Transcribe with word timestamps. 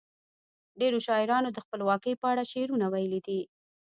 ډیرو 0.79 0.99
شاعرانو 1.07 1.49
د 1.53 1.57
خپلواکۍ 1.65 2.13
په 2.21 2.25
اړه 2.31 2.43
شعرونه 2.51 2.85
ویلي 2.93 3.19
دي. 3.27 3.41